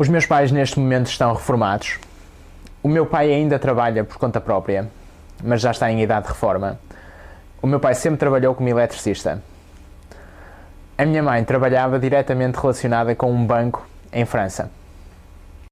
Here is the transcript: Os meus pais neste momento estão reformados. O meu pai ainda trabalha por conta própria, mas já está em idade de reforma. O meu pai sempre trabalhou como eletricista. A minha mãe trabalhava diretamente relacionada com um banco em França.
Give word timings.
Os 0.00 0.08
meus 0.08 0.24
pais 0.24 0.50
neste 0.50 0.80
momento 0.80 1.10
estão 1.10 1.34
reformados. 1.34 1.98
O 2.82 2.88
meu 2.88 3.04
pai 3.04 3.34
ainda 3.34 3.58
trabalha 3.58 4.02
por 4.02 4.16
conta 4.16 4.40
própria, 4.40 4.88
mas 5.44 5.60
já 5.60 5.72
está 5.72 5.92
em 5.92 6.00
idade 6.00 6.22
de 6.22 6.32
reforma. 6.32 6.80
O 7.60 7.66
meu 7.66 7.78
pai 7.78 7.94
sempre 7.94 8.18
trabalhou 8.18 8.54
como 8.54 8.66
eletricista. 8.66 9.42
A 10.96 11.04
minha 11.04 11.22
mãe 11.22 11.44
trabalhava 11.44 11.98
diretamente 11.98 12.56
relacionada 12.56 13.14
com 13.14 13.30
um 13.30 13.44
banco 13.44 13.86
em 14.10 14.24
França. 14.24 14.70